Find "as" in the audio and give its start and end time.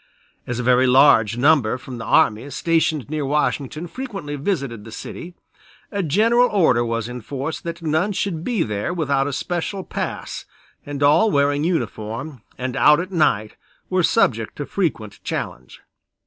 0.47-0.57